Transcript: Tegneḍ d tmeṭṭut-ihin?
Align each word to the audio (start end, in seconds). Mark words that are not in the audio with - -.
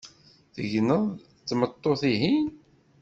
Tegneḍ 0.55 1.03
d 1.15 1.19
tmeṭṭut-ihin? 1.47 2.47